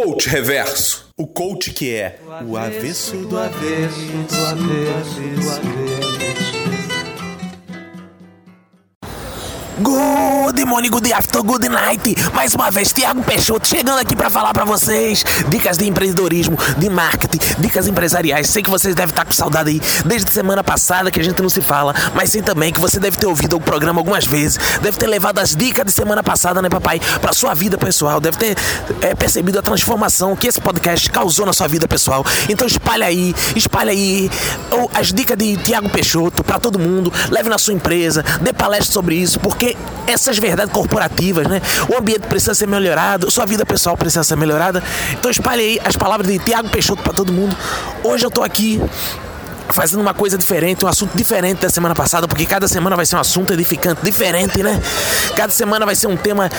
Coach 0.00 0.28
Reverso. 0.28 1.08
O 1.16 1.26
coach 1.26 1.72
que 1.72 1.92
é 1.92 2.20
o 2.46 2.56
avesso 2.56 3.16
do 3.16 3.36
avesso 3.36 3.98
do 3.98 4.46
avesso 4.46 5.20
do 5.20 5.50
avesso. 5.50 6.97
Good 9.80 10.64
morning, 10.66 10.90
good 10.90 11.12
afternoon, 11.12 11.46
good 11.46 11.68
night. 11.68 12.16
Mais 12.34 12.52
uma 12.52 12.68
vez, 12.68 12.92
Thiago 12.92 13.22
Peixoto 13.22 13.68
chegando 13.68 14.00
aqui 14.00 14.16
para 14.16 14.28
falar 14.28 14.52
para 14.52 14.64
vocês 14.64 15.24
dicas 15.48 15.78
de 15.78 15.86
empreendedorismo, 15.86 16.58
de 16.76 16.90
marketing, 16.90 17.38
dicas 17.60 17.86
empresariais. 17.86 18.50
Sei 18.50 18.60
que 18.60 18.68
vocês 18.68 18.92
devem 18.96 19.10
estar 19.10 19.24
com 19.24 19.30
saudade 19.30 19.70
aí 19.70 19.80
desde 20.04 20.32
semana 20.32 20.64
passada 20.64 21.12
que 21.12 21.20
a 21.20 21.22
gente 21.22 21.40
não 21.40 21.48
se 21.48 21.60
fala, 21.60 21.94
mas 22.12 22.30
sei 22.30 22.42
também 22.42 22.72
que 22.72 22.80
você 22.80 22.98
deve 22.98 23.16
ter 23.18 23.26
ouvido 23.26 23.54
o 23.54 23.60
programa 23.60 24.00
algumas 24.00 24.26
vezes, 24.26 24.58
deve 24.82 24.98
ter 24.98 25.06
levado 25.06 25.38
as 25.38 25.54
dicas 25.54 25.84
de 25.84 25.92
semana 25.92 26.24
passada, 26.24 26.60
né, 26.60 26.68
papai, 26.68 27.00
para 27.20 27.32
sua 27.32 27.54
vida 27.54 27.78
pessoal, 27.78 28.20
deve 28.20 28.36
ter 28.36 28.56
é, 29.00 29.14
percebido 29.14 29.60
a 29.60 29.62
transformação 29.62 30.34
que 30.34 30.48
esse 30.48 30.60
podcast 30.60 31.08
causou 31.08 31.46
na 31.46 31.52
sua 31.52 31.68
vida 31.68 31.86
pessoal. 31.86 32.24
Então 32.48 32.66
espalha 32.66 33.06
aí, 33.06 33.32
espalha 33.54 33.92
aí 33.92 34.28
as 34.92 35.12
dicas 35.12 35.36
de 35.36 35.56
Thiago 35.58 35.88
Peixoto 35.88 36.42
para 36.42 36.58
todo 36.58 36.80
mundo, 36.80 37.12
leve 37.30 37.48
na 37.48 37.58
sua 37.58 37.74
empresa, 37.74 38.24
dê 38.40 38.52
palestra 38.52 38.92
sobre 38.92 39.14
isso, 39.14 39.38
porque 39.38 39.67
porque 39.68 39.76
essas 40.06 40.38
verdades 40.38 40.72
corporativas, 40.72 41.46
né? 41.46 41.60
O 41.88 41.98
ambiente 41.98 42.22
precisa 42.22 42.54
ser 42.54 42.66
melhorado, 42.66 43.30
sua 43.30 43.44
vida 43.44 43.66
pessoal 43.66 43.96
precisa 43.96 44.24
ser 44.24 44.36
melhorada. 44.36 44.82
Então 45.12 45.30
espalhe 45.30 45.62
aí 45.62 45.80
as 45.84 45.96
palavras 45.96 46.30
de 46.30 46.38
Tiago 46.38 46.68
Peixoto 46.68 47.02
para 47.02 47.12
todo 47.12 47.32
mundo. 47.32 47.56
Hoje 48.02 48.24
eu 48.24 48.30
tô 48.30 48.42
aqui 48.42 48.80
fazendo 49.70 50.00
uma 50.00 50.14
coisa 50.14 50.38
diferente, 50.38 50.84
um 50.84 50.88
assunto 50.88 51.14
diferente 51.14 51.60
da 51.60 51.68
semana 51.68 51.94
passada, 51.94 52.26
porque 52.26 52.46
cada 52.46 52.66
semana 52.66 52.96
vai 52.96 53.04
ser 53.04 53.16
um 53.16 53.20
assunto 53.20 53.52
edificante 53.52 54.00
diferente, 54.02 54.62
né? 54.62 54.80
Cada 55.36 55.52
semana 55.52 55.84
vai 55.84 55.94
ser 55.94 56.06
um 56.06 56.16
tema 56.16 56.50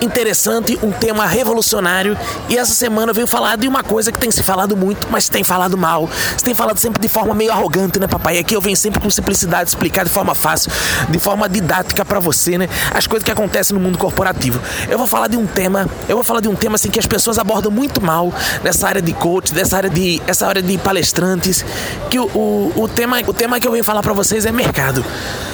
interessante, 0.00 0.78
um 0.82 0.90
tema 0.90 1.26
revolucionário. 1.26 2.16
E 2.48 2.56
essa 2.56 2.72
semana 2.72 3.10
eu 3.10 3.14
venho 3.14 3.26
falar 3.26 3.56
de 3.56 3.66
uma 3.66 3.82
coisa 3.82 4.12
que 4.12 4.18
tem 4.18 4.30
se 4.30 4.42
falado 4.42 4.76
muito, 4.76 5.08
mas 5.10 5.28
tem 5.28 5.44
falado 5.44 5.76
mal. 5.76 6.08
Se 6.36 6.44
tem 6.44 6.54
falado 6.54 6.78
sempre 6.78 7.00
de 7.00 7.08
forma 7.08 7.34
meio 7.34 7.52
arrogante, 7.52 7.98
né, 7.98 8.06
papai? 8.06 8.36
E 8.36 8.38
aqui 8.38 8.54
eu 8.54 8.60
venho 8.60 8.76
sempre 8.76 9.00
com 9.00 9.10
simplicidade 9.10 9.70
explicar 9.70 10.04
de 10.04 10.10
forma 10.10 10.34
fácil, 10.34 10.70
de 11.08 11.18
forma 11.18 11.48
didática 11.48 12.04
para 12.04 12.20
você, 12.20 12.58
né? 12.58 12.68
As 12.92 13.06
coisas 13.06 13.24
que 13.24 13.30
acontecem 13.30 13.74
no 13.74 13.80
mundo 13.80 13.98
corporativo. 13.98 14.60
Eu 14.88 14.98
vou 14.98 15.06
falar 15.06 15.28
de 15.28 15.36
um 15.36 15.46
tema, 15.46 15.88
eu 16.08 16.16
vou 16.16 16.24
falar 16.24 16.40
de 16.40 16.48
um 16.48 16.54
tema 16.54 16.76
assim 16.76 16.90
que 16.90 16.98
as 16.98 17.06
pessoas 17.06 17.38
abordam 17.38 17.70
muito 17.70 18.00
mal 18.00 18.32
nessa 18.62 18.88
área 18.88 19.02
de 19.02 19.12
coach, 19.12 19.52
dessa 19.52 19.76
área 19.76 19.90
de 19.90 20.20
essa 20.26 20.46
área 20.46 20.62
de 20.62 20.78
palestrantes, 20.78 21.64
que 22.10 22.18
o, 22.18 22.26
o, 22.34 22.72
o 22.76 22.88
tema, 22.88 23.20
o 23.26 23.32
tema 23.32 23.58
que 23.60 23.66
eu 23.66 23.72
venho 23.72 23.84
falar 23.84 24.02
para 24.02 24.12
vocês 24.12 24.46
é 24.46 24.52
mercado. 24.52 25.04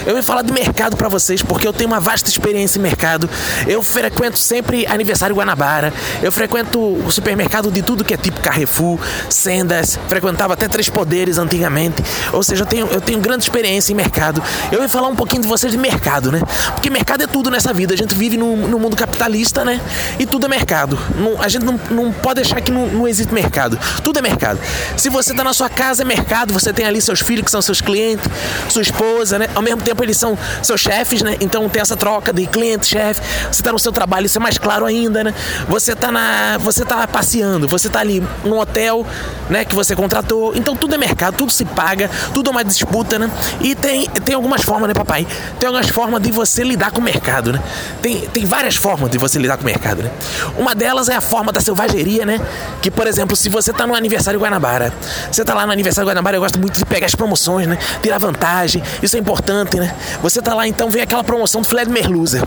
Eu 0.07 0.13
venho 0.13 0.23
falar 0.23 0.43
de 0.43 0.53
mercado 0.53 0.97
para 0.97 1.09
vocês 1.09 1.43
porque 1.43 1.67
eu 1.67 1.73
tenho 1.73 1.89
uma 1.89 2.01
vasta 2.01 2.29
experiência 2.29 2.79
em 2.79 2.83
mercado. 2.83 3.29
Eu 3.67 3.83
frequento 3.83 4.39
sempre 4.39 4.87
aniversário 4.87 5.35
Guanabara, 5.35 5.93
eu 6.23 6.31
frequento 6.31 6.79
o 6.79 7.11
supermercado 7.11 7.71
de 7.71 7.83
tudo 7.83 8.05
que 8.05 8.13
é 8.13 8.17
tipo 8.17 8.41
Carrefour, 8.41 8.99
Sendas, 9.31 9.99
frequentava 10.09 10.53
até 10.55 10.69
Três 10.69 10.89
Poderes 10.89 11.39
antigamente. 11.39 12.03
Ou 12.33 12.43
seja, 12.43 12.63
eu 12.63 12.67
tenho, 12.67 12.87
eu 12.89 13.01
tenho 13.01 13.19
grande 13.21 13.45
experiência 13.45 13.93
em 13.93 13.95
mercado. 13.95 14.43
Eu 14.71 14.81
vou 14.81 14.89
falar 14.89 15.09
um 15.09 15.17
pouquinho 15.17 15.43
de 15.43 15.49
vocês 15.49 15.73
de 15.73 15.79
mercado, 15.79 16.31
né? 16.31 16.41
Porque 16.73 16.91
mercado 16.91 17.23
é 17.23 17.27
tudo 17.27 17.51
nessa 17.51 17.73
vida. 17.73 17.95
A 17.95 17.97
gente 17.97 18.15
vive 18.15 18.37
no, 18.37 18.57
no 18.57 18.79
mundo 18.79 18.97
capitalista, 18.97 19.65
né? 19.65 19.81
E 20.19 20.27
tudo 20.27 20.47
é 20.47 20.49
mercado. 20.49 20.99
Não, 21.17 21.41
a 21.41 21.49
gente 21.49 21.65
não, 21.65 21.81
não 21.91 22.13
pode 22.13 22.41
achar 22.41 22.61
que 22.61 22.71
não, 22.71 22.87
não 22.89 23.09
existe 23.09 23.33
mercado. 23.33 23.79
Tudo 24.03 24.19
é 24.19 24.23
mercado. 24.23 24.61
Se 24.97 25.09
você 25.09 25.33
está 25.33 25.43
na 25.43 25.53
sua 25.53 25.69
casa, 25.71 26.03
é 26.03 26.05
mercado. 26.05 26.53
Você 26.53 26.73
tem 26.73 26.85
ali 26.85 27.01
seus 27.01 27.21
filhos 27.21 27.45
que 27.45 27.51
são 27.51 27.63
seus 27.63 27.81
clientes, 27.81 28.27
sua 28.69 28.83
esposa, 28.83 29.39
né? 29.39 29.49
Ao 29.55 29.63
mesmo 29.63 29.81
tempo, 29.81 29.94
eles 30.03 30.17
são 30.17 30.37
seus 30.63 30.81
chefes, 30.81 31.23
né? 31.23 31.37
Então 31.41 31.69
tem 31.69 31.83
essa 31.83 31.97
troca 31.97 32.33
de 32.33 32.47
cliente-chefe. 32.47 33.21
Você 33.51 33.61
está 33.61 33.73
no 33.73 33.79
seu 33.79 33.93
trabalho 33.93 34.27
isso 34.27 34.39
é 34.39 34.41
mais 34.41 34.59
claro 34.59 34.87
ainda, 34.87 35.23
né? 35.23 35.35
Você 35.69 35.95
tá 35.95 36.11
na, 36.11 36.59
você 36.59 36.85
tá 36.85 37.07
passeando, 37.07 37.69
você 37.69 37.89
tá 37.89 38.01
ali 38.01 38.23
num 38.45 38.59
hotel, 38.59 39.07
né, 39.49 39.65
que 39.65 39.75
você 39.75 39.95
contratou. 39.95 40.55
Então 40.55 40.75
tudo 40.75 40.95
é 40.95 40.99
mercado, 40.99 41.37
tudo 41.37 41.53
se 41.53 41.65
paga, 41.65 42.11
tudo 42.33 42.49
é 42.49 42.51
uma 42.51 42.65
disputa, 42.65 43.19
né? 43.19 43.31
E 43.61 43.75
tem, 43.75 44.07
tem 44.07 44.35
algumas 44.35 44.63
formas, 44.63 44.89
né, 44.89 44.95
papai? 44.95 45.27
Tem 45.59 45.67
algumas 45.67 45.89
formas 45.89 46.23
de 46.23 46.31
você 46.31 46.63
lidar 46.63 46.91
com 46.91 47.01
o 47.01 47.05
mercado, 47.05 47.53
né? 47.53 47.63
Tem, 48.01 48.21
tem 48.23 48.45
várias 48.45 48.77
formas 48.77 49.11
de 49.11 49.19
você 49.19 49.39
lidar 49.39 49.57
com 49.57 49.63
o 49.63 49.67
mercado, 49.67 50.03
né? 50.03 50.11
Uma 50.57 50.75
delas 50.75 51.09
é 51.09 51.17
a 51.17 51.21
forma 51.21 51.53
da 51.53 51.61
selvageria, 51.61 52.25
né? 52.25 52.41
Que, 52.81 52.91
por 52.91 53.07
exemplo, 53.07 53.37
se 53.37 53.49
você 53.49 53.73
tá 53.73 53.87
no 53.87 53.95
aniversário 53.95 54.39
Guanabara, 54.41 54.93
você 55.31 55.45
tá 55.45 55.55
lá 55.55 55.67
no 55.67 55.73
aniversário 55.73 56.09
Guanabara, 56.09 56.37
eu 56.37 56.41
gosto 56.41 56.59
muito 56.59 56.79
de 56.79 56.85
pegar 56.85 57.07
as 57.07 57.15
promoções, 57.15 57.67
né? 57.67 57.79
Tirar 58.03 58.19
vantagem, 58.19 58.83
isso 59.03 59.17
é 59.17 59.19
importante, 59.19 59.77
né? 59.79 59.84
Você 60.23 60.41
tá 60.41 60.55
lá, 60.55 60.67
então 60.67 60.91
vem 60.91 61.03
aquela 61.03 61.25
promoção 61.25 61.61
do 61.61 61.67
filé 61.67 61.85
de 61.85 61.91
merluza. 61.91 62.43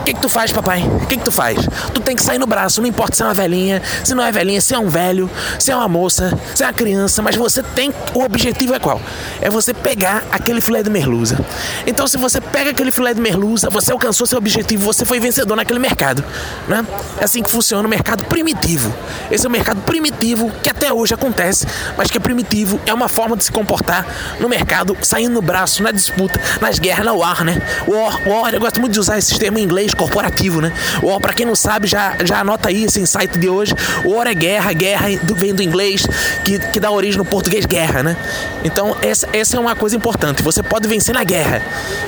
O 0.00 0.04
que, 0.04 0.12
que 0.12 0.20
tu 0.20 0.28
faz, 0.28 0.52
papai? 0.52 0.82
O 0.82 1.06
que, 1.06 1.16
que 1.16 1.24
tu 1.24 1.32
faz? 1.32 1.66
Tu 1.94 2.00
tem 2.02 2.14
que 2.14 2.22
sair 2.22 2.38
no 2.38 2.46
braço, 2.46 2.78
não 2.82 2.86
importa 2.86 3.16
se 3.16 3.22
é 3.22 3.24
uma 3.24 3.32
velhinha, 3.32 3.80
se 4.04 4.14
não 4.14 4.22
é 4.22 4.30
velhinha, 4.30 4.60
se 4.60 4.74
é 4.74 4.78
um 4.78 4.86
velho, 4.86 5.30
se 5.58 5.70
é 5.70 5.76
uma 5.76 5.88
moça, 5.88 6.30
se 6.54 6.62
é 6.62 6.66
uma 6.66 6.74
criança, 6.74 7.22
mas 7.22 7.36
você 7.36 7.62
tem. 7.62 7.90
O 8.12 8.22
objetivo 8.22 8.74
é 8.74 8.78
qual? 8.78 9.00
É 9.40 9.48
você 9.48 9.72
pegar 9.72 10.22
aquele 10.30 10.60
filé 10.60 10.82
de 10.82 10.90
merluza. 10.90 11.38
Então, 11.86 12.06
se 12.06 12.18
você 12.18 12.38
pega 12.38 12.70
aquele 12.70 12.90
filé 12.90 13.14
de 13.14 13.20
merluza, 13.20 13.70
você 13.70 13.92
alcançou 13.92 14.26
seu 14.26 14.36
objetivo, 14.36 14.84
você 14.84 15.06
foi 15.06 15.18
vencedor 15.18 15.56
naquele 15.56 15.78
mercado. 15.78 16.22
Né? 16.68 16.84
É 17.18 17.24
assim 17.24 17.42
que 17.42 17.50
funciona 17.50 17.86
o 17.86 17.90
mercado 17.90 18.24
primitivo. 18.24 18.94
Esse 19.30 19.46
é 19.46 19.48
o 19.48 19.52
mercado 19.52 19.80
primitivo 19.82 20.52
que 20.62 20.68
até 20.68 20.92
hoje 20.92 21.14
acontece, 21.14 21.66
mas 21.96 22.10
que 22.10 22.18
é 22.18 22.20
primitivo, 22.20 22.78
é 22.84 22.92
uma 22.92 23.08
forma 23.08 23.36
de 23.38 23.44
se 23.44 23.52
comportar 23.52 24.06
no 24.38 24.50
mercado, 24.50 24.94
saindo 25.00 25.32
no 25.32 25.42
braço, 25.42 25.82
na 25.82 25.90
disputa, 25.90 26.38
nas 26.64 26.78
guerras, 26.78 27.04
na 27.04 27.12
war, 27.12 27.44
né? 27.44 27.60
War, 27.86 28.26
war, 28.26 28.54
eu 28.54 28.60
gosto 28.60 28.80
muito 28.80 28.94
de 28.94 29.00
usar 29.00 29.18
esse 29.18 29.38
termo 29.38 29.58
em 29.58 29.62
inglês 29.62 29.92
corporativo, 29.92 30.60
né? 30.60 30.72
O 31.02 31.20
para 31.20 31.32
quem 31.34 31.44
não 31.44 31.54
sabe, 31.54 31.86
já, 31.86 32.16
já 32.24 32.40
anota 32.40 32.70
aí 32.70 32.84
esse 32.84 33.00
insight 33.00 33.38
de 33.38 33.48
hoje. 33.48 33.74
War 34.04 34.26
é 34.26 34.34
guerra, 34.34 34.72
guerra 34.72 35.08
vem 35.36 35.54
do 35.54 35.62
inglês, 35.62 36.06
que, 36.44 36.58
que 36.58 36.80
dá 36.80 36.90
origem 36.90 37.18
no 37.18 37.24
português 37.24 37.66
guerra, 37.66 38.02
né? 38.02 38.16
Então, 38.64 38.96
essa, 39.02 39.28
essa 39.32 39.56
é 39.56 39.60
uma 39.60 39.76
coisa 39.76 39.94
importante. 39.94 40.42
Você 40.42 40.62
pode 40.62 40.88
vencer 40.88 41.14
na 41.14 41.22
guerra, 41.22 41.62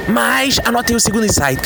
mas 0.08 0.58
anote 0.64 0.92
aí 0.92 0.96
o 0.96 1.00
segundo 1.00 1.26
insight. 1.26 1.62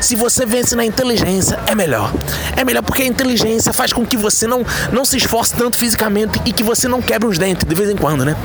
Se 0.00 0.16
você 0.16 0.44
vence 0.44 0.74
na 0.74 0.84
inteligência, 0.84 1.58
é 1.66 1.74
melhor. 1.74 2.12
É 2.56 2.64
melhor 2.64 2.82
porque 2.82 3.02
a 3.02 3.06
inteligência 3.06 3.72
faz 3.72 3.92
com 3.92 4.04
que 4.04 4.16
você 4.16 4.46
não, 4.46 4.66
não 4.92 5.04
se 5.04 5.16
esforce 5.16 5.54
tanto 5.54 5.76
fisicamente 5.76 6.40
e 6.44 6.52
que 6.52 6.64
você 6.64 6.88
não 6.88 7.00
quebre 7.00 7.28
os 7.28 7.38
dentes 7.38 7.66
de 7.66 7.74
vez 7.74 7.88
em 7.88 7.96
quando, 7.96 8.24
né? 8.24 8.36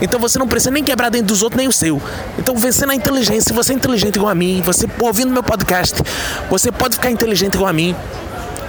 Então 0.00 0.20
você 0.20 0.38
não 0.38 0.46
precisa 0.46 0.70
nem 0.70 0.84
quebrar 0.84 1.10
dentro 1.10 1.28
dos 1.28 1.42
outros, 1.42 1.58
nem 1.58 1.66
o 1.66 1.72
seu. 1.72 2.00
Então, 2.38 2.56
vencer 2.56 2.86
na 2.86 2.94
inteligência, 2.94 3.39
se 3.40 3.52
você 3.52 3.72
é 3.72 3.76
inteligente 3.76 4.16
igual 4.16 4.30
a 4.30 4.34
mim, 4.34 4.62
você 4.64 4.86
ouvindo 5.00 5.32
meu 5.32 5.42
podcast, 5.42 6.02
você 6.48 6.70
pode 6.70 6.96
ficar 6.96 7.10
inteligente 7.10 7.54
igual 7.54 7.70
a 7.70 7.72
mim. 7.72 7.94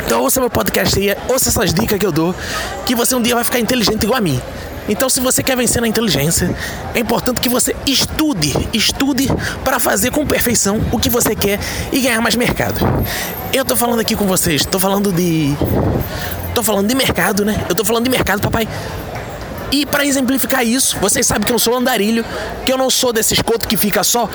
Então 0.06 0.22
ouça 0.22 0.40
meu 0.40 0.50
podcast 0.50 1.00
aí, 1.00 1.16
ouça 1.30 1.50
essas 1.50 1.74
dicas 1.74 1.98
que 2.00 2.06
eu 2.06 2.12
dou, 2.12 2.36
que 2.86 2.96
você 2.96 3.16
um 3.16 3.22
dia 3.22 3.36
vai 3.36 3.44
ficar 3.44 3.60
inteligente 3.60 4.04
igual 4.04 4.18
a 4.18 4.22
mim. 4.22 4.42
Então, 4.90 5.10
se 5.10 5.20
você 5.20 5.44
quer 5.44 5.56
vencer 5.56 5.82
na 5.82 5.88
inteligência, 5.88 6.54
é 6.96 7.00
importante 7.00 7.40
que 7.40 7.48
você 7.48 7.76
estude, 7.86 8.52
estude 8.74 9.28
para 9.64 9.80
fazer 9.80 10.12
com 10.12 10.26
perfeição 10.26 10.82
o 10.92 11.00
que 11.00 11.10
você 11.10 11.36
quer 11.36 11.60
e 11.92 12.00
ganhar 12.00 12.20
mais 12.20 12.36
mercado. 12.36 12.80
Eu 13.54 13.64
tô 13.64 13.76
falando 13.76 14.00
aqui 14.00 14.16
com 14.16 14.26
vocês, 14.26 14.66
tô 14.66 14.80
falando 14.80 15.12
de 15.12 15.56
tô 16.54 16.64
falando 16.64 16.88
de 16.88 16.96
mercado, 16.96 17.46
né? 17.46 17.64
Eu 17.70 17.76
tô 17.76 17.86
falando 17.86 18.06
de 18.06 18.10
mercado, 18.10 18.42
papai. 18.42 18.68
E 19.72 19.86
para 19.86 20.06
exemplificar 20.06 20.66
isso, 20.66 20.98
vocês 21.00 21.26
sabem 21.26 21.44
que 21.44 21.52
eu 21.52 21.54
não 21.54 21.60
sou 21.60 21.76
andarilho, 21.78 22.26
que 22.66 22.72
eu 22.72 22.78
não 22.78 22.90
sou 22.90 23.14
desse 23.14 23.34
escoto 23.34 23.68
que 23.68 23.78
fica 23.78 24.04
só 24.04 24.30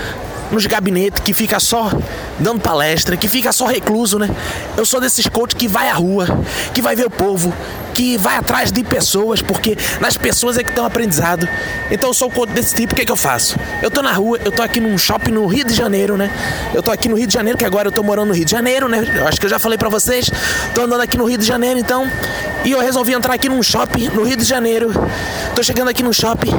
nos 0.51 0.65
gabinetes, 0.67 1.21
que 1.21 1.35
fica 1.35 1.59
só 1.61 1.91
dando 2.39 2.61
palestra, 2.61 3.17
que 3.17 3.29
fica 3.29 3.53
só 3.53 3.67
recluso, 3.67 4.19
né? 4.19 4.31
Eu 4.77 4.87
sou 4.87 5.01
desses 5.01 5.27
coach 5.27 5.57
que 5.57 5.67
vai 5.67 5.89
à 5.89 5.95
rua, 5.95 6.27
que 6.73 6.81
vai 6.81 6.95
ver 6.95 7.07
o 7.07 7.11
povo, 7.11 7.53
que 7.93 8.17
vai 8.17 8.37
atrás 8.37 8.71
de 8.71 8.85
pessoas, 8.85 9.43
porque 9.43 9.77
nas 10.01 10.17
pessoas 10.17 10.57
é 10.57 10.63
que 10.63 10.73
tem 10.73 10.83
um 10.83 10.87
aprendizado. 10.87 11.49
Então 11.91 12.11
eu 12.11 12.15
sou 12.15 12.31
coach 12.31 12.51
desse 12.51 12.75
tipo, 12.75 12.93
o 12.93 12.97
que, 12.97 13.03
é 13.03 13.05
que 13.05 13.13
eu 13.13 13.17
faço? 13.17 13.59
Eu 13.83 13.91
tô 13.91 14.03
na 14.03 14.13
rua, 14.13 14.39
eu 14.45 14.53
tô 14.53 14.63
aqui 14.63 14.81
num 14.81 14.97
shopping 14.97 15.33
no 15.33 15.47
Rio 15.47 15.65
de 15.65 15.75
Janeiro, 15.75 16.17
né? 16.17 16.31
Eu 16.75 16.83
tô 16.83 16.91
aqui 16.91 17.09
no 17.09 17.17
Rio 17.17 17.27
de 17.27 17.35
Janeiro, 17.35 17.59
que 17.59 17.65
agora 17.65 17.89
eu 17.89 17.93
tô 17.93 18.03
morando 18.03 18.29
no 18.29 18.35
Rio 18.35 18.45
de 18.45 18.53
Janeiro, 18.53 18.89
né? 18.89 19.05
Eu 19.17 19.27
acho 19.27 19.41
que 19.41 19.47
eu 19.47 19.51
já 19.51 19.59
falei 19.59 19.79
para 19.79 19.89
vocês. 19.89 20.31
Tô 20.75 20.83
andando 20.83 21.01
aqui 21.01 21.17
no 21.17 21.25
Rio 21.25 21.39
de 21.39 21.47
Janeiro, 21.47 21.79
então. 21.79 22.11
E 22.66 22.72
eu 22.72 22.81
resolvi 22.81 23.12
entrar 23.12 23.32
aqui 23.32 23.49
num 23.49 23.62
shopping 23.62 24.09
no 24.09 24.24
Rio 24.24 24.36
de 24.36 24.42
Janeiro. 24.42 24.91
Tô 25.54 25.63
chegando 25.63 25.89
aqui 25.89 26.03
no 26.03 26.13
shopping. 26.13 26.51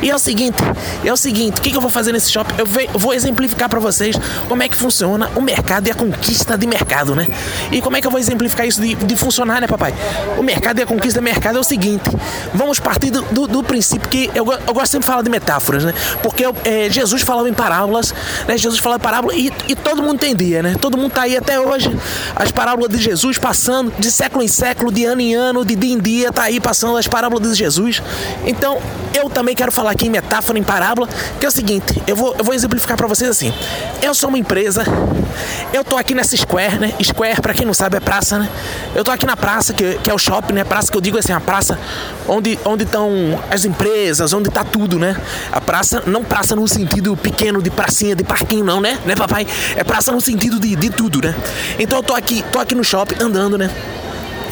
E 0.00 0.08
é 0.08 0.14
o 0.14 0.18
seguinte, 0.18 0.56
é 1.04 1.12
o 1.12 1.16
seguinte, 1.16 1.58
o 1.58 1.60
que, 1.60 1.70
que 1.70 1.76
eu 1.76 1.80
vou 1.80 1.90
fazer 1.90 2.12
nesse 2.12 2.30
shopping? 2.30 2.54
Eu, 2.56 2.66
vou 2.96 3.12
exemplificar 3.12 3.68
para 3.68 3.80
vocês 3.80 4.16
como 4.48 4.62
é 4.62 4.68
que 4.68 4.76
funciona 4.76 5.28
o 5.34 5.40
mercado 5.40 5.88
e 5.88 5.90
a 5.90 5.94
conquista 5.94 6.56
de 6.56 6.68
mercado, 6.68 7.16
né? 7.16 7.26
E 7.72 7.82
como 7.82 7.96
é 7.96 8.00
que 8.00 8.06
eu 8.06 8.12
vou 8.12 8.20
exemplificar 8.20 8.64
isso 8.64 8.80
de, 8.80 8.94
de 8.94 9.16
funcionar, 9.16 9.60
né, 9.60 9.66
papai? 9.66 9.92
O 10.38 10.42
mercado 10.42 10.78
e 10.78 10.82
a 10.82 10.86
conquista 10.86 11.18
de 11.18 11.24
mercado 11.24 11.56
é 11.56 11.60
o 11.60 11.64
seguinte: 11.64 12.08
vamos 12.54 12.78
partir 12.78 13.10
do, 13.10 13.22
do, 13.22 13.48
do 13.48 13.64
princípio 13.64 14.08
que 14.08 14.30
eu, 14.32 14.46
eu 14.52 14.72
gosto 14.72 14.92
sempre 14.92 15.00
de 15.00 15.10
falar 15.10 15.22
de 15.22 15.30
metáforas, 15.30 15.84
né? 15.84 15.92
Porque 16.22 16.46
eu, 16.46 16.54
é, 16.64 16.88
Jesus 16.88 17.22
falava 17.22 17.48
em 17.48 17.54
parábolas, 17.54 18.14
né? 18.46 18.56
Jesus 18.56 18.78
falava 18.78 19.00
em 19.00 19.04
parábolas 19.04 19.36
e, 19.36 19.52
e 19.66 19.74
todo 19.74 20.00
mundo 20.00 20.14
entendia, 20.14 20.62
né? 20.62 20.76
Todo 20.80 20.96
mundo 20.96 21.10
tá 21.10 21.22
aí 21.22 21.36
até 21.36 21.58
hoje, 21.58 21.90
as 22.36 22.52
parábolas 22.52 22.88
de 22.88 23.02
Jesus 23.02 23.36
passando 23.36 23.92
de 23.98 24.12
século 24.12 24.44
em 24.44 24.48
século, 24.48 24.92
de 24.92 25.04
ano 25.04 25.20
em 25.20 25.34
ano, 25.34 25.39
de 25.64 25.74
dia 25.74 25.94
em 25.94 25.98
dia, 25.98 26.32
tá 26.32 26.42
aí 26.42 26.60
passando 26.60 26.96
as 26.96 27.06
parábolas 27.06 27.50
de 27.50 27.54
Jesus. 27.56 28.02
Então, 28.44 28.78
eu 29.14 29.28
também 29.28 29.54
quero 29.54 29.72
falar 29.72 29.90
aqui 29.90 30.06
em 30.06 30.10
metáfora, 30.10 30.58
em 30.58 30.62
parábola, 30.62 31.08
que 31.38 31.44
é 31.44 31.48
o 31.48 31.52
seguinte, 31.52 32.00
eu 32.06 32.14
vou, 32.14 32.34
eu 32.38 32.44
vou 32.44 32.54
exemplificar 32.54 32.96
para 32.96 33.06
vocês 33.06 33.28
assim. 33.28 33.52
Eu 34.02 34.14
sou 34.14 34.28
uma 34.28 34.38
empresa, 34.38 34.84
eu 35.72 35.84
tô 35.84 35.96
aqui 35.96 36.14
nessa 36.14 36.36
Square, 36.36 36.78
né? 36.78 36.94
Square, 37.02 37.40
para 37.40 37.54
quem 37.54 37.66
não 37.66 37.74
sabe, 37.74 37.96
é 37.96 38.00
praça, 38.00 38.38
né? 38.38 38.48
Eu 38.94 39.04
tô 39.04 39.10
aqui 39.10 39.26
na 39.26 39.36
praça, 39.36 39.72
que, 39.72 39.94
que 39.98 40.10
é 40.10 40.14
o 40.14 40.18
shopping, 40.18 40.52
né? 40.52 40.64
Praça 40.64 40.90
que 40.90 40.96
eu 40.96 41.00
digo 41.00 41.18
assim, 41.18 41.32
a 41.32 41.40
praça 41.40 41.78
onde 42.28 42.58
estão 42.82 43.40
as 43.50 43.64
empresas, 43.64 44.32
onde 44.32 44.50
tá 44.50 44.64
tudo, 44.64 44.98
né? 44.98 45.16
A 45.50 45.60
praça, 45.60 46.02
não 46.06 46.22
praça 46.22 46.54
no 46.54 46.66
sentido 46.68 47.16
pequeno 47.16 47.60
de 47.60 47.70
pracinha, 47.70 48.14
de 48.14 48.24
parquinho, 48.24 48.64
não, 48.64 48.80
né? 48.80 48.98
Né, 49.04 49.16
papai? 49.16 49.46
É 49.74 49.82
praça 49.82 50.12
no 50.12 50.20
sentido 50.20 50.60
de, 50.60 50.76
de 50.76 50.90
tudo, 50.90 51.20
né? 51.20 51.34
Então 51.78 51.98
eu 51.98 52.02
tô 52.02 52.14
aqui, 52.14 52.44
tô 52.52 52.58
aqui 52.58 52.74
no 52.74 52.84
shopping 52.84 53.22
andando, 53.22 53.58
né? 53.58 53.70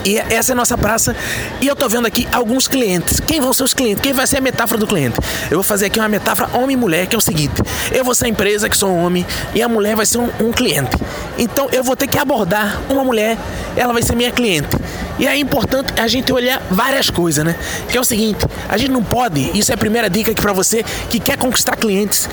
E 0.09 0.17
essa 0.17 0.53
é 0.53 0.55
a 0.55 0.57
nossa 0.57 0.79
praça. 0.79 1.15
E 1.61 1.67
eu 1.67 1.77
tô 1.77 1.87
vendo 1.87 2.07
aqui 2.07 2.27
alguns 2.33 2.67
clientes. 2.67 3.21
Quem 3.21 3.43
vão 3.43 3.53
ser 3.53 3.65
os 3.65 3.75
clientes? 3.75 4.01
Quem 4.01 4.15
vai 4.15 4.27
ser 4.27 4.39
a 4.39 4.41
metáfora 4.41 4.81
do 4.81 4.87
cliente? 4.87 5.19
Eu 5.51 5.59
vou 5.59 5.63
fazer 5.63 5.85
aqui 5.85 5.99
uma 5.99 6.09
metáfora 6.09 6.49
homem 6.57 6.73
e 6.73 6.77
mulher, 6.77 7.07
que 7.07 7.15
é 7.15 7.19
o 7.19 7.21
seguinte: 7.21 7.61
eu 7.93 8.03
vou 8.03 8.15
ser 8.15 8.25
a 8.25 8.29
empresa, 8.29 8.71
que 8.71 8.77
sou 8.77 8.91
um 8.91 9.05
homem, 9.05 9.27
e 9.55 9.61
a 9.61 9.69
mulher 9.69 9.95
vai 9.95 10.07
ser 10.07 10.17
um, 10.17 10.31
um 10.41 10.51
cliente. 10.51 10.97
Então 11.37 11.69
eu 11.73 11.85
vou 11.85 11.95
ter 11.95 12.07
que 12.07 12.19
abordar 12.19 12.81
uma 12.89 13.05
mulher, 13.05 13.37
ela 13.77 13.93
vai 13.93 14.03
ser 14.03 14.17
minha 14.17 14.31
cliente. 14.31 14.75
E 15.19 15.27
é 15.27 15.37
importante 15.37 15.93
a 16.01 16.09
gente 16.09 16.33
olhar 16.33 16.63
várias 16.71 17.11
coisas, 17.11 17.45
né? 17.45 17.55
Que 17.91 17.99
é 17.99 18.01
o 18.01 18.05
seguinte: 18.05 18.47
a 18.67 18.79
gente 18.79 18.91
não 18.91 19.05
pode, 19.05 19.59
isso 19.59 19.71
é 19.71 19.75
a 19.75 19.79
primeira 19.79 20.09
dica 20.09 20.31
aqui 20.31 20.41
para 20.41 20.55
você 20.55 20.83
que 21.11 21.21
quer 21.21 21.37
conquistar 21.37 21.77
clientes. 21.77 22.31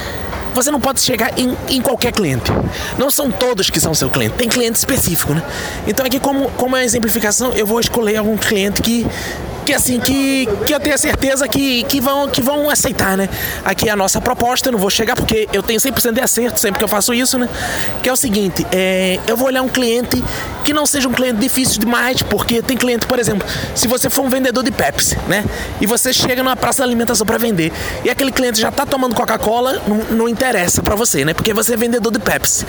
Você 0.56 0.72
não 0.72 0.80
pode 0.80 1.02
chegar 1.02 1.38
em, 1.38 1.56
em, 1.68 1.82
qualquer 1.82 2.14
cliente. 2.14 2.50
Não 2.98 3.12
são 3.12 3.30
todos 3.30 3.70
que 3.70 3.78
são 3.78 3.94
seu 3.94 4.10
cliente. 4.10 4.36
Tem 4.36 4.48
cliente 4.48 4.78
específico, 4.78 5.34
né? 5.34 5.44
Então 5.86 6.06
aqui 6.06 6.18
como, 6.18 6.50
como 6.52 6.78
é 6.78 6.86
exemplificação, 6.86 7.52
eu 7.52 7.68
vou 7.68 7.78
escolher 7.78 8.16
algum 8.16 8.38
cliente 8.38 8.82
que 8.82 9.06
que 9.66 9.74
assim 9.74 10.00
que, 10.00 10.48
que 10.66 10.74
eu 10.74 10.80
tenho 10.80 10.98
certeza 10.98 11.48
que, 11.48 11.84
que, 11.86 12.00
vão, 12.00 12.30
que 12.30 12.42
vão 12.42 12.70
aceitar, 12.70 13.18
né? 13.18 13.28
Aqui 13.64 13.90
é 13.90 13.92
a 13.92 13.96
nossa 13.96 14.22
proposta, 14.22 14.72
não 14.72 14.78
vou 14.78 14.92
chegar 14.92 15.16
porque 15.16 15.50
eu 15.52 15.64
tenho 15.64 15.80
100% 15.80 16.14
de 16.14 16.22
acerto 16.22 16.60
sempre 16.60 16.78
que 16.78 16.84
eu 16.84 16.88
faço 16.88 17.14
isso, 17.14 17.40
né? 17.40 17.50
Que 18.04 18.10
é 18.10 18.14
o 18.14 18.16
seguinte, 18.16 18.66
é, 18.72 19.20
eu 19.28 19.36
vou 19.36 19.48
olhar 19.48 19.64
um 19.64 19.68
cliente 19.68 20.24
que 20.64 20.74
não 20.74 20.86
seja 20.86 21.08
um 21.08 21.12
cliente 21.12 21.40
difícil 21.40 21.80
demais, 21.80 22.22
porque 22.22 22.62
tem 22.62 22.78
cliente, 22.78 23.06
por 23.06 23.20
exemplo, 23.20 23.48
se 23.74 23.88
você 23.88 24.10
for 24.10 24.24
um 24.24 24.30
vendedor 24.30 24.64
de 24.64 24.72
Pepsi, 24.72 25.18
né? 25.28 25.44
E 25.82 25.86
você 25.86 26.14
chega 26.14 26.44
numa 26.44 26.56
praça 26.56 26.84
de 26.84 26.84
alimentação 26.84 27.26
para 27.26 27.38
vender 27.38 27.72
e 28.04 28.10
aquele 28.10 28.32
cliente 28.32 28.60
já 28.60 28.72
tá 28.72 28.86
tomando 28.86 29.16
Coca-Cola, 29.16 29.82
não, 29.88 30.18
não 30.18 30.30
interessa 30.30 30.82
para 30.82 30.96
você, 30.96 31.26
né? 31.26 31.34
Porque 31.34 31.54
você 31.54 31.74
é 31.74 31.78
vendedor 31.78 32.12
de 32.12 32.20
Pepsi. 32.20 32.66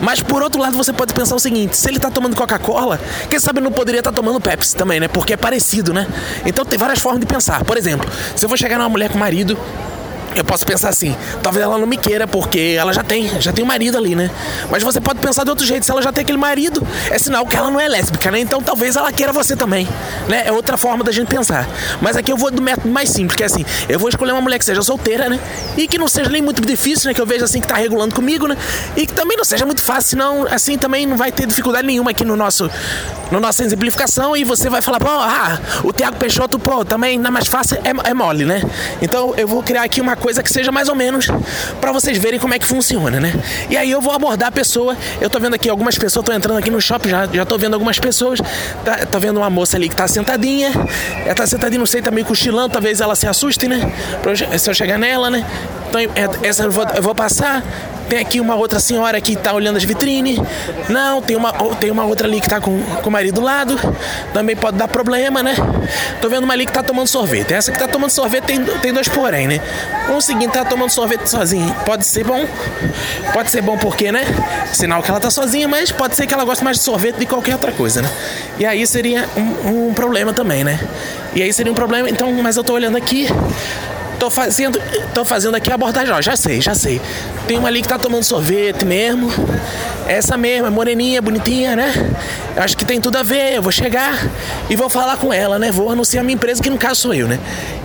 Mas 0.00 0.20
por 0.20 0.42
outro 0.42 0.60
lado, 0.60 0.76
você 0.76 0.92
pode 0.92 1.14
pensar 1.14 1.34
o 1.34 1.38
seguinte: 1.38 1.76
se 1.76 1.88
ele 1.88 1.98
tá 1.98 2.10
tomando 2.10 2.36
Coca-Cola, 2.36 3.00
quem 3.28 3.38
sabe 3.38 3.60
não 3.60 3.72
poderia 3.72 4.00
estar 4.00 4.10
tá 4.12 4.16
tomando 4.16 4.40
Pepsi 4.40 4.76
também, 4.76 5.00
né? 5.00 5.08
Porque 5.08 5.32
é 5.32 5.36
parecido, 5.36 5.92
né? 5.92 6.06
Então 6.44 6.64
tem 6.64 6.78
várias 6.78 6.98
formas 6.98 7.20
de 7.20 7.26
pensar. 7.26 7.64
Por 7.64 7.76
exemplo, 7.76 8.10
se 8.34 8.44
eu 8.44 8.48
vou 8.48 8.56
chegar 8.56 8.78
numa 8.78 8.88
mulher 8.88 9.10
com 9.10 9.18
marido 9.18 9.58
eu 10.36 10.44
posso 10.44 10.66
pensar 10.66 10.90
assim, 10.90 11.16
talvez 11.42 11.64
ela 11.64 11.78
não 11.78 11.86
me 11.86 11.96
queira 11.96 12.26
porque 12.26 12.76
ela 12.78 12.92
já 12.92 13.02
tem, 13.02 13.40
já 13.40 13.52
tem 13.52 13.64
um 13.64 13.66
marido 13.66 13.96
ali, 13.96 14.14
né? 14.14 14.30
Mas 14.70 14.82
você 14.82 15.00
pode 15.00 15.18
pensar 15.18 15.44
de 15.44 15.50
outro 15.50 15.64
jeito, 15.64 15.84
se 15.84 15.90
ela 15.90 16.02
já 16.02 16.12
tem 16.12 16.22
aquele 16.22 16.38
marido, 16.38 16.86
é 17.10 17.18
sinal 17.18 17.46
que 17.46 17.56
ela 17.56 17.70
não 17.70 17.80
é 17.80 17.88
lésbica, 17.88 18.30
né? 18.30 18.40
Então 18.40 18.60
talvez 18.62 18.96
ela 18.96 19.10
queira 19.12 19.32
você 19.32 19.56
também, 19.56 19.88
né? 20.28 20.44
É 20.46 20.52
outra 20.52 20.76
forma 20.76 21.02
da 21.02 21.12
gente 21.12 21.28
pensar. 21.28 21.68
Mas 22.00 22.16
aqui 22.16 22.30
eu 22.30 22.36
vou 22.36 22.50
do 22.50 22.60
método 22.60 22.88
mais 22.88 23.08
simples, 23.08 23.34
que 23.36 23.42
é 23.42 23.46
assim, 23.46 23.64
eu 23.88 23.98
vou 23.98 24.08
escolher 24.08 24.32
uma 24.32 24.40
mulher 24.40 24.58
que 24.58 24.64
seja 24.64 24.82
solteira, 24.82 25.28
né? 25.28 25.40
E 25.76 25.88
que 25.88 25.98
não 25.98 26.08
seja 26.08 26.28
nem 26.28 26.42
muito 26.42 26.60
difícil, 26.62 27.08
né? 27.08 27.14
Que 27.14 27.20
eu 27.20 27.26
veja 27.26 27.44
assim 27.44 27.60
que 27.60 27.68
tá 27.68 27.76
regulando 27.76 28.14
comigo, 28.14 28.46
né? 28.46 28.56
E 28.96 29.06
que 29.06 29.12
também 29.12 29.36
não 29.36 29.44
seja 29.44 29.64
muito 29.64 29.80
fácil, 29.80 30.10
senão 30.10 30.46
assim 30.50 30.76
também 30.76 31.06
não 31.06 31.16
vai 31.16 31.32
ter 31.32 31.46
dificuldade 31.46 31.86
nenhuma 31.86 32.10
aqui 32.10 32.24
no 32.24 32.36
nosso 32.36 32.70
no 33.30 33.40
nossa 33.40 33.64
exemplificação 33.64 34.36
e 34.36 34.44
você 34.44 34.68
vai 34.68 34.80
falar, 34.80 35.00
pô, 35.00 35.08
ah, 35.08 35.58
o 35.82 35.92
Tiago 35.92 36.16
Peixoto, 36.16 36.58
pô, 36.58 36.84
também 36.84 37.18
na 37.18 37.30
mais 37.30 37.48
fácil 37.48 37.78
é, 37.82 38.10
é 38.10 38.14
mole, 38.14 38.44
né? 38.44 38.62
Então 39.02 39.34
eu 39.36 39.48
vou 39.48 39.62
criar 39.62 39.82
aqui 39.82 40.00
uma 40.00 40.16
coisa 40.26 40.42
que 40.42 40.52
seja 40.52 40.72
mais 40.72 40.88
ou 40.88 40.96
menos 40.96 41.28
para 41.80 41.92
vocês 41.92 42.18
verem 42.18 42.40
como 42.40 42.52
é 42.52 42.58
que 42.58 42.66
funciona, 42.66 43.20
né? 43.20 43.32
E 43.70 43.76
aí 43.76 43.88
eu 43.88 44.00
vou 44.00 44.12
abordar 44.12 44.48
a 44.48 44.50
pessoa. 44.50 44.96
Eu 45.20 45.30
tô 45.30 45.38
vendo 45.38 45.54
aqui 45.54 45.68
algumas 45.68 45.96
pessoas, 45.96 46.26
tô 46.26 46.32
entrando 46.32 46.58
aqui 46.58 46.68
no 46.68 46.80
shopping, 46.80 47.10
já, 47.10 47.26
já 47.26 47.46
tô 47.46 47.56
vendo 47.56 47.74
algumas 47.74 48.00
pessoas. 48.00 48.40
Tá, 48.84 49.06
tô 49.06 49.20
vendo 49.20 49.36
uma 49.36 49.48
moça 49.48 49.76
ali 49.76 49.88
que 49.88 49.94
tá 49.94 50.08
sentadinha. 50.08 50.72
Ela 51.24 51.32
tá 51.32 51.46
sentadinha, 51.46 51.78
não 51.78 51.86
sei, 51.86 52.02
tá 52.02 52.10
meio 52.10 52.26
cochilando, 52.26 52.70
talvez 52.70 53.00
ela 53.00 53.14
se 53.14 53.28
assuste, 53.28 53.68
né? 53.68 53.92
Eu, 54.24 54.58
se 54.58 54.68
eu 54.68 54.74
chegar 54.74 54.98
nela, 54.98 55.30
né? 55.30 55.46
Então 55.88 56.00
é, 56.00 56.46
essa 56.46 56.64
eu 56.64 56.70
vou, 56.70 56.84
eu 56.94 57.02
vou 57.02 57.14
passar. 57.14 57.62
Tem 58.08 58.20
aqui 58.20 58.40
uma 58.40 58.54
outra 58.54 58.78
senhora 58.78 59.20
que 59.20 59.34
tá 59.34 59.52
olhando 59.52 59.76
as 59.76 59.84
vitrines. 59.84 60.38
Não, 60.88 61.20
tem 61.20 61.36
uma, 61.36 61.52
tem 61.74 61.90
uma 61.90 62.04
outra 62.04 62.28
ali 62.28 62.40
que 62.40 62.48
tá 62.48 62.60
com, 62.60 62.80
com 62.80 63.08
o 63.08 63.12
marido 63.12 63.36
do 63.36 63.40
lado. 63.40 63.76
Também 64.32 64.54
pode 64.54 64.76
dar 64.76 64.86
problema, 64.86 65.42
né? 65.42 65.56
Tô 66.20 66.28
vendo 66.28 66.44
uma 66.44 66.54
ali 66.54 66.66
que 66.66 66.72
tá 66.72 66.84
tomando 66.84 67.08
sorvete. 67.08 67.52
Essa 67.52 67.72
que 67.72 67.78
tá 67.78 67.88
tomando 67.88 68.10
sorvete 68.10 68.44
tem, 68.44 68.64
tem 68.64 68.92
dois 68.92 69.08
porém, 69.08 69.48
né? 69.48 69.60
O 70.16 70.20
seguinte, 70.20 70.52
tá 70.52 70.64
tomando 70.64 70.90
sorvete 70.90 71.26
sozinha. 71.26 71.74
Pode 71.84 72.06
ser 72.06 72.22
bom. 72.22 72.46
Pode 73.32 73.50
ser 73.50 73.60
bom 73.60 73.76
porque, 73.76 74.12
né? 74.12 74.24
Sinal 74.72 75.02
que 75.02 75.10
ela 75.10 75.18
tá 75.18 75.30
sozinha, 75.30 75.66
mas 75.66 75.90
pode 75.90 76.14
ser 76.14 76.28
que 76.28 76.34
ela 76.34 76.44
goste 76.44 76.62
mais 76.62 76.76
de 76.76 76.84
sorvete 76.84 77.16
que 77.16 77.26
qualquer 77.26 77.54
outra 77.54 77.72
coisa, 77.72 78.02
né? 78.02 78.10
E 78.58 78.64
aí 78.64 78.86
seria 78.86 79.28
um, 79.36 79.88
um 79.88 79.94
problema 79.94 80.32
também, 80.32 80.62
né? 80.62 80.78
E 81.34 81.42
aí 81.42 81.52
seria 81.52 81.72
um 81.72 81.74
problema. 81.74 82.08
Então, 82.08 82.32
mas 82.34 82.56
eu 82.56 82.62
tô 82.62 82.72
olhando 82.72 82.96
aqui. 82.96 83.26
Tô 84.18 84.30
fazendo, 84.30 84.80
tô 85.12 85.24
fazendo 85.24 85.54
aqui 85.56 85.70
a 85.70 85.74
abordagem, 85.74 86.12
ó, 86.12 86.22
já 86.22 86.36
sei, 86.36 86.60
já 86.60 86.74
sei. 86.74 87.00
Tem 87.46 87.58
uma 87.58 87.68
ali 87.68 87.82
que 87.82 87.88
tá 87.88 87.98
tomando 87.98 88.24
sorvete 88.24 88.84
mesmo. 88.84 89.30
Essa 90.06 90.36
mesma, 90.36 90.70
moreninha, 90.70 91.20
bonitinha, 91.20 91.76
né? 91.76 91.92
Acho 92.56 92.76
que 92.76 92.84
tem 92.84 93.00
tudo 93.00 93.18
a 93.18 93.22
ver. 93.22 93.54
Eu 93.54 93.62
vou 93.62 93.72
chegar 93.72 94.26
e 94.70 94.76
vou 94.76 94.88
falar 94.88 95.16
com 95.16 95.32
ela, 95.32 95.58
né? 95.58 95.70
Vou 95.70 95.90
anunciar 95.90 96.24
minha 96.24 96.34
empresa, 96.34 96.62
que 96.62 96.70
no 96.70 96.78
caso 96.78 97.02
sou 97.02 97.14
eu, 97.14 97.28
né? 97.28 97.38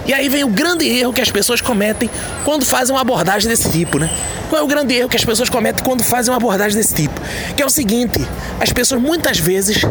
E 0.06 0.14
aí 0.14 0.30
vem 0.30 0.44
o 0.44 0.48
grande 0.48 0.88
erro 0.88 1.12
que 1.12 1.22
as 1.22 1.30
pessoas 1.30 1.62
cometem 1.62 2.10
quando 2.46 2.66
fazem 2.66 2.96
uma 2.96 3.02
abordagem 3.02 3.50
desse 3.50 3.70
tipo, 3.70 4.00
né? 4.00 4.10
Qual 4.50 4.60
é 4.60 4.64
o 4.64 4.68
grande 4.68 4.94
erro 4.94 5.10
que 5.10 5.16
as 5.16 5.24
pessoas 5.26 5.50
cometem 5.50 5.84
quando 5.84 6.04
fazem 6.04 6.32
uma 6.32 6.38
abordagem 6.38 6.78
desse 6.78 6.94
tipo? 6.94 7.20
Que 7.56 7.62
é 7.62 7.66
o 7.66 7.70
seguinte: 7.70 8.20
as 8.60 8.72
pessoas 8.72 9.02
muitas 9.02 9.38
vezes 9.38 9.82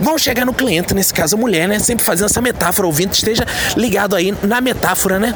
vão 0.00 0.16
chegar 0.18 0.44
no 0.44 0.52
cliente, 0.52 0.94
nesse 0.94 1.12
caso 1.12 1.36
a 1.36 1.38
mulher, 1.38 1.68
né? 1.68 1.78
Sempre 1.78 2.04
fazendo 2.04 2.26
essa 2.26 2.40
metáfora, 2.40 2.86
ouvinte 2.86 3.14
esteja 3.14 3.44
ligado 3.76 4.14
aí 4.16 4.34
na 4.42 4.60
metáfora, 4.60 5.18
né? 5.18 5.34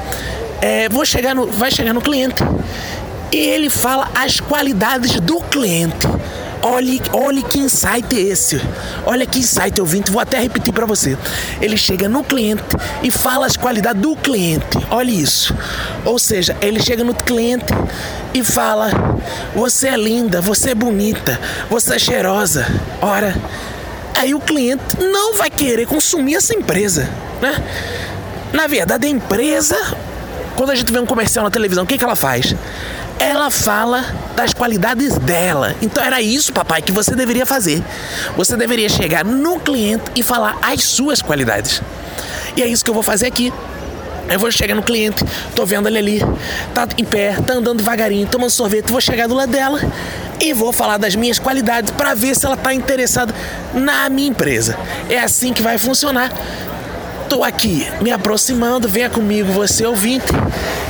É, 0.60 0.88
vou 0.88 1.04
chegar 1.04 1.34
no, 1.34 1.46
vai 1.46 1.70
chegar 1.70 1.92
no 1.92 2.00
cliente 2.00 2.42
e 3.32 3.36
ele 3.36 3.68
fala 3.68 4.08
as 4.14 4.40
qualidades 4.40 5.20
do 5.20 5.40
cliente. 5.40 6.06
Olhe, 6.62 7.00
olhe 7.12 7.42
que 7.42 7.58
insight 7.58 8.16
é 8.16 8.20
esse. 8.20 8.60
Olha 9.04 9.26
que 9.26 9.38
insight, 9.38 9.80
ouvinte. 9.80 10.10
Vou 10.10 10.20
até 10.20 10.40
repetir 10.40 10.72
para 10.72 10.86
você. 10.86 11.16
Ele 11.60 11.76
chega 11.76 12.08
no 12.08 12.24
cliente 12.24 12.64
e 13.02 13.10
fala 13.10 13.46
as 13.46 13.56
qualidades 13.56 14.00
do 14.00 14.16
cliente. 14.16 14.78
Olha 14.90 15.10
isso. 15.10 15.54
Ou 16.04 16.18
seja, 16.18 16.56
ele 16.60 16.82
chega 16.82 17.04
no 17.04 17.14
cliente 17.14 17.66
e 18.32 18.42
fala: 18.42 18.90
Você 19.54 19.88
é 19.88 19.96
linda, 19.96 20.40
você 20.40 20.70
é 20.70 20.74
bonita, 20.74 21.38
você 21.68 21.96
é 21.96 21.98
cheirosa. 21.98 22.66
Ora, 23.00 23.36
aí 24.16 24.34
o 24.34 24.40
cliente 24.40 24.98
não 24.98 25.34
vai 25.34 25.50
querer 25.50 25.86
consumir 25.86 26.36
essa 26.36 26.54
empresa, 26.54 27.08
né? 27.40 27.54
Na 28.52 28.66
verdade, 28.66 29.06
a 29.06 29.10
empresa 29.10 29.76
quando 30.56 30.70
a 30.70 30.74
gente 30.74 30.90
vê 30.90 30.98
um 30.98 31.06
comercial 31.06 31.44
na 31.44 31.50
televisão, 31.50 31.84
o 31.84 31.86
que, 31.86 31.98
que 31.98 32.04
ela 32.04 32.16
faz? 32.16 32.54
Ela 33.18 33.50
fala 33.50 34.04
das 34.34 34.52
qualidades 34.52 35.16
dela. 35.18 35.74
Então 35.80 36.02
era 36.02 36.20
isso, 36.20 36.52
papai, 36.52 36.82
que 36.82 36.92
você 36.92 37.14
deveria 37.14 37.46
fazer. 37.46 37.82
Você 38.36 38.56
deveria 38.56 38.88
chegar 38.88 39.24
no 39.24 39.60
cliente 39.60 40.04
e 40.16 40.22
falar 40.22 40.58
as 40.62 40.82
suas 40.84 41.22
qualidades. 41.22 41.82
E 42.56 42.62
é 42.62 42.66
isso 42.66 42.82
que 42.82 42.90
eu 42.90 42.94
vou 42.94 43.02
fazer 43.02 43.26
aqui. 43.26 43.52
Eu 44.28 44.40
vou 44.40 44.50
chegar 44.50 44.74
no 44.74 44.82
cliente, 44.82 45.24
tô 45.54 45.64
vendo 45.64 45.86
ele 45.86 45.98
ali, 45.98 46.20
tá 46.74 46.88
em 46.98 47.04
pé, 47.04 47.36
tá 47.46 47.52
andando 47.52 47.78
devagarinho, 47.78 48.26
tomando 48.26 48.50
sorvete, 48.50 48.90
vou 48.90 49.00
chegar 49.00 49.28
do 49.28 49.34
lado 49.34 49.52
dela 49.52 49.78
e 50.40 50.52
vou 50.52 50.72
falar 50.72 50.96
das 50.96 51.14
minhas 51.14 51.38
qualidades 51.38 51.92
para 51.92 52.12
ver 52.12 52.34
se 52.34 52.44
ela 52.44 52.56
tá 52.56 52.74
interessada 52.74 53.32
na 53.72 54.08
minha 54.08 54.28
empresa. 54.28 54.76
É 55.08 55.20
assim 55.20 55.52
que 55.52 55.62
vai 55.62 55.78
funcionar. 55.78 56.32
Tô 57.36 57.44
aqui 57.44 57.86
me 58.00 58.10
aproximando, 58.10 58.88
venha 58.88 59.10
comigo, 59.10 59.52
você 59.52 59.84
ouvinte. 59.84 60.24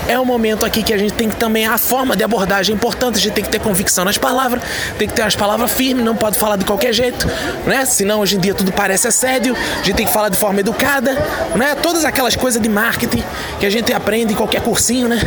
É 0.09 0.19
um 0.19 0.25
momento 0.25 0.65
aqui 0.65 0.83
que 0.83 0.95
a 0.95 0.99
gente 0.99 1.15
tem 1.15 1.29
que 1.29 1.37
também 1.37 1.67
a 1.67 1.77
forma 1.77 2.15
de 2.15 2.23
abordagem 2.23 2.73
é 2.73 2.77
importante, 2.77 3.17
a 3.17 3.21
gente 3.21 3.33
tem 3.33 3.43
que 3.43 3.51
ter 3.51 3.59
convicção 3.59 4.05
nas 4.05 4.17
palavras, 4.17 4.63
tem 4.99 5.09
que 5.09 5.15
ter 5.15 5.23
as 5.23 5.35
palavras 5.35 5.73
firmes, 5.73 6.05
não 6.05 6.15
pode 6.15 6.39
falar 6.39 6.57
de 6.57 6.65
qualquer 6.65 6.93
jeito, 6.93 7.27
né? 7.67 7.85
Senão 7.85 8.21
hoje 8.21 8.37
em 8.37 8.39
dia 8.39 8.55
tudo 8.55 8.71
parece 8.71 9.09
assédio, 9.09 9.55
a 9.55 9.83
gente 9.83 9.97
tem 9.97 10.07
que 10.07 10.13
falar 10.13 10.29
de 10.29 10.37
forma 10.37 10.61
educada, 10.61 11.13
né? 11.57 11.75
Todas 11.83 12.05
aquelas 12.05 12.37
coisas 12.37 12.63
de 12.63 12.69
marketing 12.69 13.23
que 13.59 13.67
a 13.67 13.71
gente 13.71 13.93
aprende 13.93 14.33
em 14.33 14.37
qualquer 14.37 14.61
cursinho, 14.63 15.09
né? 15.09 15.21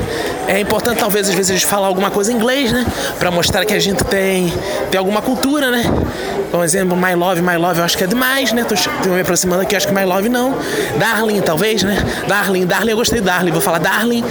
É 0.48 0.60
importante 0.60 1.00
talvez 1.00 1.28
às 1.28 1.36
vezes 1.36 1.52
a 1.52 1.54
gente 1.56 1.66
falar 1.66 1.88
alguma 1.88 2.10
coisa 2.10 2.32
em 2.32 2.36
inglês, 2.36 2.72
né? 2.72 2.86
Para 3.20 3.30
mostrar 3.32 3.66
que 3.66 3.74
a 3.74 3.80
gente 3.80 4.04
tem 4.06 4.54
tem 4.90 4.98
alguma 4.98 5.22
cultura, 5.22 5.72
né? 5.72 5.84
Por 6.52 6.64
exemplo, 6.64 6.98
My 6.98 7.14
Love, 7.14 7.42
My 7.42 7.58
Love, 7.58 7.80
eu 7.80 7.86
acho 7.86 7.98
que 7.98 8.04
é 8.06 8.08
demais, 8.08 8.52
né? 8.54 8.64
Tô, 8.64 8.76
tô 9.04 9.10
me 9.10 9.22
aproximando 9.22 9.62
aqui, 9.62 9.76
acho 9.76 9.88
que 9.88 9.94
My 9.94 10.06
Love 10.06 10.30
não. 10.30 10.58
Darling, 10.98 11.42
talvez, 11.42 11.84
né? 11.84 11.98
Darling, 12.28 12.66
Darling, 12.66 12.92
eu 12.92 12.98
gostei 12.98 13.20
de 13.20 13.26
Darling, 13.26 13.52
vou 13.52 13.62
falar 13.62 13.78
Darling, 13.78 14.24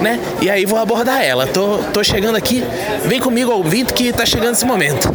né? 0.00 0.20
E 0.40 0.50
aí 0.50 0.64
vou 0.66 0.78
abordar 0.78 1.22
ela. 1.22 1.46
Tô, 1.46 1.78
tô 1.92 2.02
chegando 2.02 2.36
aqui, 2.36 2.64
vem 3.04 3.20
comigo, 3.20 3.52
ouvinte, 3.52 3.92
que 3.92 4.12
tá 4.12 4.24
chegando 4.26 4.54
esse 4.54 4.64
momento. 4.64 5.14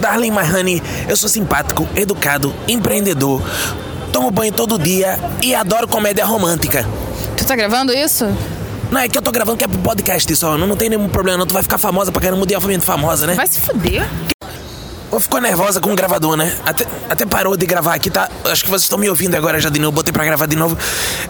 Darling 0.00 0.30
My 0.30 0.42
Honey, 0.42 0.82
eu 1.08 1.16
sou 1.16 1.28
simpático, 1.28 1.88
educado, 1.96 2.54
empreendedor, 2.68 3.42
tomo 4.12 4.30
banho 4.30 4.52
todo 4.52 4.78
dia 4.78 5.18
e 5.42 5.54
adoro 5.54 5.88
comédia 5.88 6.24
romântica. 6.24 6.86
Tu 7.36 7.44
tá 7.44 7.56
gravando 7.56 7.92
isso? 7.92 8.26
Não, 8.90 9.00
é 9.00 9.08
que 9.08 9.18
eu 9.18 9.22
tô 9.22 9.32
gravando 9.32 9.58
que 9.58 9.64
é 9.64 9.68
pro 9.68 9.78
podcast 9.78 10.36
só, 10.36 10.56
não, 10.56 10.66
não 10.66 10.76
tem 10.76 10.88
nenhum 10.88 11.08
problema 11.08 11.38
não, 11.38 11.46
tu 11.46 11.54
vai 11.54 11.62
ficar 11.62 11.78
famosa 11.78 12.12
pra 12.12 12.20
caramba, 12.20 12.40
mundialmente 12.40 12.84
famosa, 12.84 13.26
né? 13.26 13.34
Vai 13.34 13.46
se 13.46 13.60
fuder. 13.60 14.06
Ou 15.10 15.20
ficou 15.20 15.40
nervosa 15.40 15.80
com 15.80 15.92
o 15.92 15.94
gravador, 15.94 16.36
né? 16.36 16.54
Até, 16.64 16.84
até 17.08 17.24
parou 17.24 17.56
de 17.56 17.64
gravar 17.64 17.94
aqui, 17.94 18.10
tá? 18.10 18.28
Acho 18.44 18.64
que 18.64 18.70
vocês 18.70 18.82
estão 18.82 18.98
me 18.98 19.08
ouvindo 19.08 19.34
agora 19.36 19.60
já 19.60 19.70
de 19.70 19.78
novo, 19.78 19.92
botei 19.92 20.12
pra 20.12 20.24
gravar 20.24 20.46
de 20.46 20.56
novo. 20.56 20.76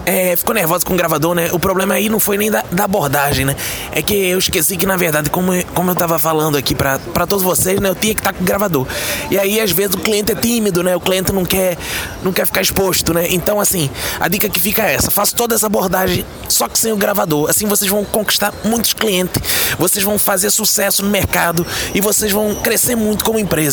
É, 0.07 0.35
ficou 0.35 0.55
nervosa 0.55 0.85
com 0.85 0.95
o 0.95 0.97
gravador, 0.97 1.35
né? 1.35 1.51
O 1.53 1.59
problema 1.59 1.95
aí 1.95 2.09
não 2.09 2.19
foi 2.19 2.39
nem 2.39 2.51
da, 2.51 2.65
da 2.73 2.85
abordagem, 2.85 3.45
né? 3.45 3.55
É 3.93 4.01
que 4.01 4.15
eu 4.15 4.39
esqueci 4.39 4.77
que, 4.77 4.87
na 4.87 4.97
verdade, 4.97 5.29
como, 5.29 5.53
como 5.75 5.91
eu 5.91 5.95
tava 5.95 6.19
falando 6.19 6.57
aqui 6.57 6.75
pra, 6.75 6.99
pra 7.13 7.27
todos 7.27 7.45
vocês, 7.45 7.79
né? 7.79 7.91
Eu 7.91 7.95
tinha 7.95 8.15
que 8.15 8.21
estar 8.21 8.33
tá 8.33 8.39
com 8.39 8.43
o 8.43 8.47
gravador. 8.47 8.87
E 9.31 9.39
aí, 9.39 9.61
às 9.61 9.71
vezes, 9.71 9.95
o 9.95 9.99
cliente 9.99 10.33
é 10.33 10.35
tímido, 10.35 10.83
né? 10.83 10.97
O 10.97 11.01
cliente 11.01 11.31
não 11.33 11.45
quer, 11.45 11.77
não 12.23 12.33
quer 12.33 12.47
ficar 12.47 12.63
exposto, 12.63 13.13
né? 13.13 13.27
Então, 13.31 13.61
assim, 13.61 13.91
a 14.19 14.27
dica 14.29 14.49
que 14.49 14.59
fica 14.59 14.83
é 14.83 14.95
essa: 14.95 15.11
faça 15.11 15.37
toda 15.37 15.55
essa 15.55 15.67
abordagem, 15.67 16.25
só 16.49 16.67
que 16.67 16.79
sem 16.79 16.93
o 16.93 16.97
gravador. 16.97 17.51
Assim 17.51 17.67
vocês 17.67 17.91
vão 17.91 18.05
conquistar 18.05 18.55
muitos 18.65 18.95
clientes, 18.95 19.43
vocês 19.79 20.03
vão 20.03 20.19
fazer 20.19 20.51
sucesso 20.51 21.03
no 21.03 21.11
mercado 21.11 21.67
e 21.95 22.01
vocês 22.01 22.33
vão 22.33 22.55
crescer 22.55 22.97
muito 22.97 23.25
como 23.25 23.39
empresa. 23.39 23.66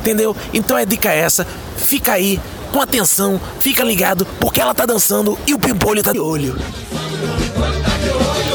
Entendeu? 0.00 0.36
Então 0.52 0.76
a 0.76 0.84
dica 0.84 1.10
é 1.10 1.18
essa. 1.18 1.46
Fica 1.76 2.12
aí, 2.12 2.40
com 2.72 2.80
atenção, 2.80 3.40
fica 3.60 3.82
ligado, 3.82 4.26
porque 4.38 4.60
ela 4.60 4.74
tá 4.74 4.84
dançando 4.84 5.38
e 5.46 5.54
o 5.54 5.58
pimpolho 5.58 6.02
tá 6.02 6.12
de 6.12 6.18
olho. 6.18 6.56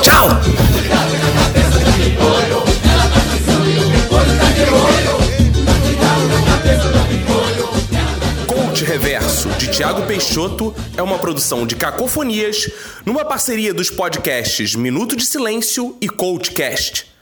Tchau! 0.01 0.29
Coach 8.47 8.85
Reverso, 8.85 9.49
de 9.49 9.67
Tiago 9.67 10.03
Peixoto, 10.03 10.75
é 10.95 11.01
uma 11.01 11.17
produção 11.17 11.65
de 11.65 11.75
Cacofonias, 11.75 12.69
numa 13.05 13.25
parceria 13.25 13.73
dos 13.73 13.89
podcasts 13.89 14.75
Minuto 14.75 15.15
de 15.15 15.25
Silêncio 15.25 15.97
e 15.99 16.07
Coachcast. 16.07 17.12